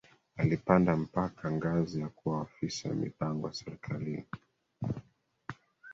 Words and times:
Alipanda 0.37 0.95
mpaka 0.97 1.51
ngazi 1.51 1.99
ya 2.01 2.07
kuwa 2.09 2.41
afisa 2.41 2.89
wa 2.89 2.95
mipango 2.95 3.53
serikalini 3.53 4.23